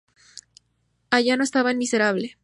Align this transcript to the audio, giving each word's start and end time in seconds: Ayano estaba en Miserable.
Ayano 1.11 1.43
estaba 1.43 1.69
en 1.69 1.77
Miserable. 1.77 2.39